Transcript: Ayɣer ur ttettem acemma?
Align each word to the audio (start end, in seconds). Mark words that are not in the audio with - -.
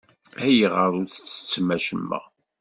Ayɣer 0.45 0.89
ur 0.99 1.07
ttettem 1.07 1.67
acemma? 1.75 2.19